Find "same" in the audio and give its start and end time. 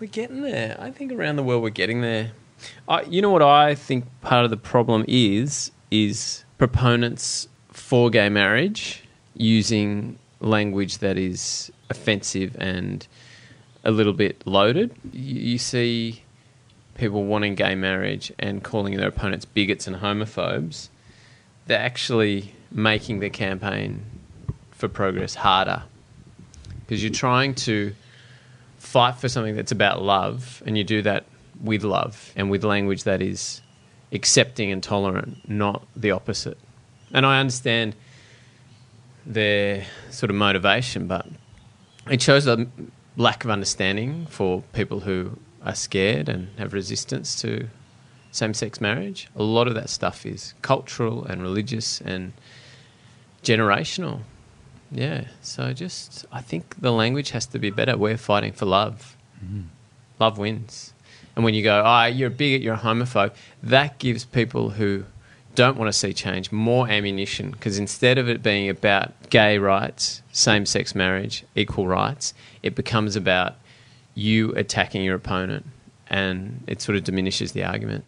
48.32-48.54, 70.32-70.66